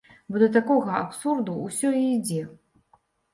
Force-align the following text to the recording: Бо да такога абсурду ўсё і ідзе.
Бо 0.35 0.39
да 0.43 0.45
такога 0.55 0.95
абсурду 1.01 1.59
ўсё 1.67 1.93
і 1.99 2.01
ідзе. 2.17 2.41